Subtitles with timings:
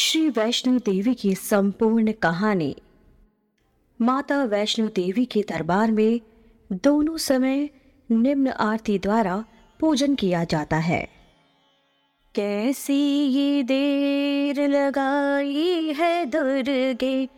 [0.00, 2.76] श्री वैष्णो देवी की संपूर्ण कहानी।
[4.00, 6.20] माता वैष्णो देवी के दरबार में
[6.72, 7.68] दोनों समय
[8.10, 9.44] निम्न आरती द्वारा
[9.80, 11.08] पूजन किया जाता है।
[12.34, 17.28] कैसी ये देर लगाई है दुर्गे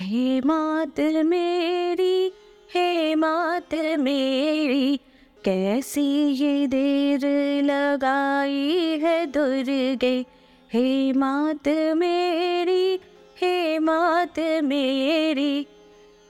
[0.00, 2.32] हे मात मेरी
[2.74, 4.96] हे मात मेरी।
[5.44, 7.26] कैसी ये देर
[7.64, 10.40] लगाई है दुर्गे
[10.74, 13.00] हे मात मेरी
[13.42, 15.66] हे मात मेरी।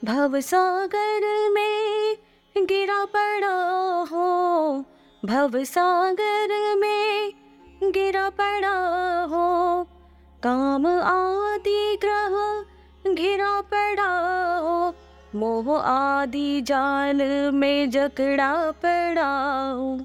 [0.05, 2.15] भव सागर में
[2.57, 3.57] गिरा पड़ा
[4.11, 4.85] हो,
[5.25, 7.33] भव सागर में
[7.83, 8.75] गिरा पड़ा
[9.31, 9.83] हो।
[10.43, 14.11] काम आदि ग्रह घिरा पड़ा
[14.57, 14.93] हो,
[15.35, 17.21] मोह आदि जाल
[17.53, 19.33] में जकड़ा पड़ा
[19.71, 19.99] हो।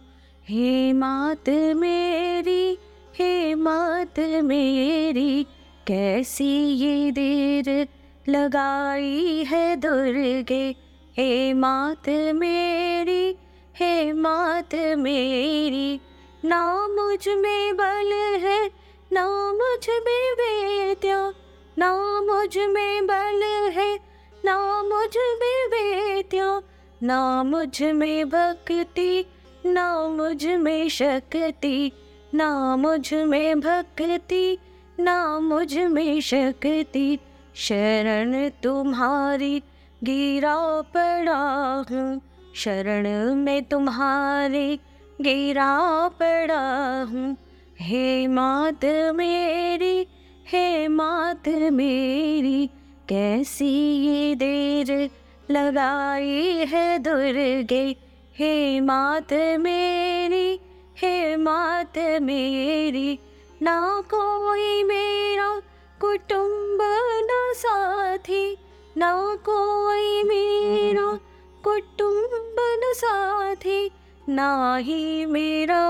[0.48, 2.78] हे मात मेरी
[3.18, 5.46] हे मात मेरी,
[5.86, 7.88] कैसी ये देर
[8.28, 10.76] लगाई है दुर्गे?
[11.18, 13.36] हे मात मेरी,
[13.76, 16.00] हे मात मेरी,
[16.44, 18.70] ना मुझमें बल है,
[19.12, 21.32] ना मुझमें वेद्या,
[21.78, 24.00] ना मुझमें बल है,
[24.44, 26.62] ना मुझमें वेद्या,
[27.02, 29.24] ना मुझमें भक्ति,
[29.66, 31.92] ना मुझमें शक्ति।
[32.36, 34.58] ना मुझमें भक्ति,
[35.00, 37.18] ना मुझमें शक्ति।
[37.54, 39.62] शरण तुम्हारी
[40.04, 42.20] गिरा पड़ा हूँ।
[42.54, 44.76] शरण में तुम्हारी
[45.20, 47.36] गिरा पड़ा हूँ।
[47.80, 50.06] हे मात मेरी
[50.46, 52.66] हे मात मेरी,
[53.08, 53.66] कैसी
[54.06, 55.10] ये देर
[55.50, 57.96] लगाई है दुर्गे।
[58.38, 60.60] हे मात मेरी
[61.46, 63.18] मात मेरी,
[63.62, 65.62] ना कोई मेरा
[66.00, 66.78] कुटुंब,
[67.22, 68.56] न साथी,
[68.96, 71.18] ना कोई मेरा
[71.64, 73.90] कुटुंब, न साथी,
[74.28, 75.82] ना ही मेरा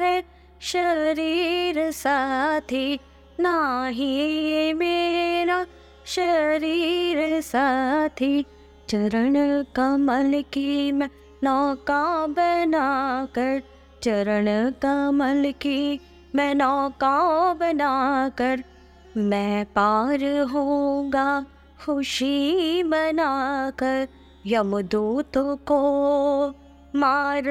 [0.00, 0.24] है
[0.60, 3.00] शरीर साथी,
[3.40, 5.66] ना ही मेरा
[6.06, 8.42] शरीर साथी।
[8.88, 11.10] चरण कमल की मैं
[11.44, 12.88] नौका बना
[13.34, 13.62] कर
[14.04, 14.46] चरण
[14.82, 16.00] कमल की
[16.34, 17.18] मैं नौका
[17.54, 18.62] बनाकर,
[19.16, 21.46] मैं पार होगा
[21.84, 24.08] खुशी बनाकर
[24.46, 25.80] यमदूत को
[26.96, 27.42] मार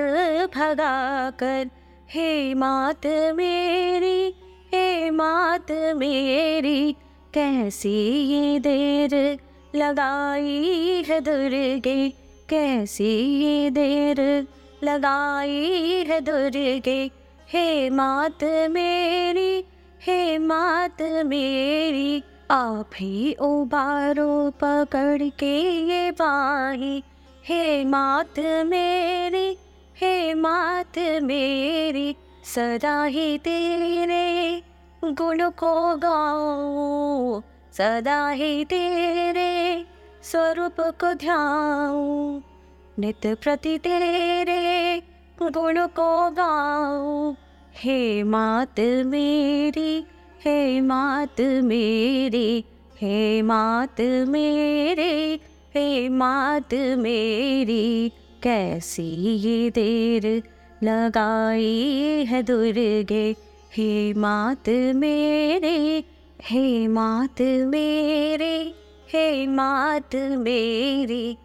[0.56, 1.70] भगाकर,
[2.10, 3.06] हे मात
[3.36, 4.34] मेरी,
[4.74, 6.92] हे मात मेरी,
[7.34, 9.40] कैसी ये देर
[9.76, 12.10] लगाई है दुर्गे,
[12.50, 13.14] कैसी
[13.44, 14.48] ये देर
[14.84, 17.02] लगाई है दुर्गे
[17.50, 19.64] हे मात मेरी
[20.02, 25.56] हे मात मेरी, आप ही उबारो पकड़ के
[25.90, 27.04] ये बाही
[27.46, 29.58] हे मात मेरी
[30.02, 34.62] हे मात मेरी, सदा ही तेरे
[35.04, 37.42] गुण को गाओ
[37.74, 39.86] सदा ही तेरे
[40.24, 42.53] स्वरूप को ध्याऊं।
[43.00, 45.02] नित प्रति तेरे
[45.42, 47.36] गुण को गाओ
[47.76, 50.06] हे मात मेरी,
[50.46, 52.66] हे मात मेरी,
[53.02, 55.40] हे मात मेरे,
[55.76, 58.10] हे मात मेरी,
[58.44, 60.44] कैसी ये देर
[60.84, 63.36] लगाई है दुर्गे।
[63.78, 66.04] हे मात मेरे,
[66.42, 68.74] हे मात मेरे,
[69.10, 71.38] हे मात मेरी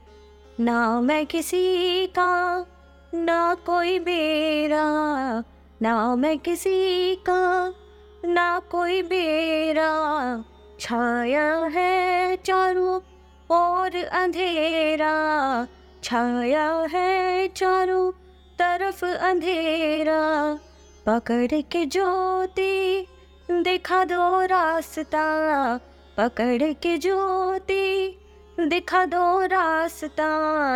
[0.60, 2.66] ना मैं किसी का,
[3.14, 4.84] ना कोई मेरा,
[5.82, 7.74] ना मैं किसी का,
[8.24, 10.44] ना कोई मेरा।
[10.80, 13.00] छाया है चारों
[13.50, 15.66] और अंधेरा,
[16.04, 18.12] छाया है चारों
[18.58, 20.58] तरफ़ अंधेरा।
[21.06, 23.06] पकड़ के ज्योति,
[23.50, 25.76] दिखा दो रास्ता,
[26.16, 28.17] पकड़ के ज्योति
[28.68, 30.28] दिखा दो रास्ता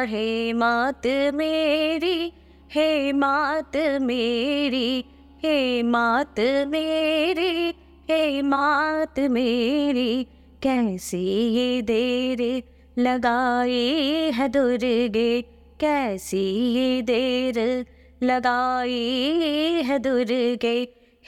[0.09, 2.33] हे मात मेरी
[2.73, 5.05] हे मात मेरी
[5.45, 7.75] हे मात मेरी
[8.11, 10.25] हे मात मेरी।
[10.63, 12.63] कैसी ये देर
[12.99, 15.43] लगाई है दुर्गे,
[15.81, 17.87] कैसी ये देर
[18.23, 20.79] लगाई है दुर्गे।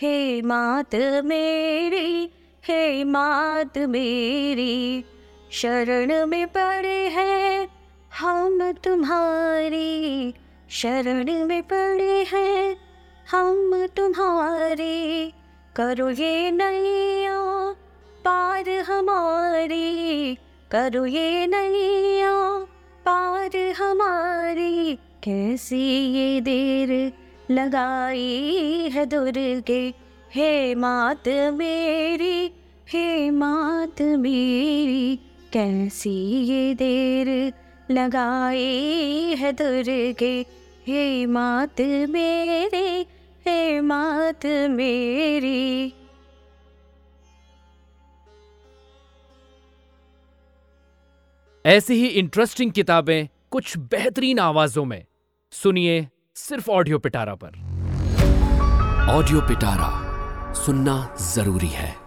[0.02, 0.94] हे मात
[1.24, 2.30] मेरी
[2.68, 5.04] हे मात मेरी।
[5.54, 7.68] शरण में पड़े हैं।
[8.20, 10.34] हम तुम्हारी
[10.70, 12.76] शरण में पड़े हैं।
[13.30, 15.32] हम तुम्हारे
[15.76, 17.40] करो ये नैया,
[18.24, 20.34] पार हमारी
[20.70, 22.58] करो ये नैया,
[23.06, 27.12] पार हमारी कैसी ये देर
[27.50, 29.94] लगाई है दुर्गे।
[30.34, 32.52] हे मात मेरी,
[32.88, 35.20] हे मात मेरी
[35.54, 36.10] कैसी
[36.44, 37.52] ये देर
[37.90, 40.46] लगाई है दुर्गे
[40.86, 41.80] हे मात
[42.10, 43.06] मेरी
[43.46, 45.94] हे मात मेरी।
[51.66, 55.04] ऐसी ही इंटरेस्टिंग किताबें कुछ बेहतरीन आवाजों में।
[55.52, 57.58] सुनिए सिर्फ़ ऑडियो पिटारा पर।
[59.10, 59.92] ऑडियो पिटारा
[60.54, 62.03] सुनना ज़रूरी है।